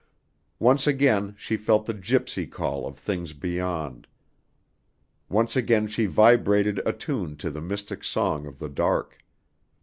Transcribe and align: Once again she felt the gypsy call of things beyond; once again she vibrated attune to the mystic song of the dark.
Once 0.57 0.87
again 0.87 1.35
she 1.37 1.55
felt 1.55 1.85
the 1.85 1.93
gypsy 1.93 2.49
call 2.51 2.87
of 2.87 2.97
things 2.97 3.33
beyond; 3.33 4.07
once 5.29 5.55
again 5.55 5.85
she 5.85 6.07
vibrated 6.07 6.81
attune 6.87 7.35
to 7.37 7.51
the 7.51 7.61
mystic 7.61 8.03
song 8.03 8.47
of 8.47 8.57
the 8.57 8.67
dark. 8.69 9.19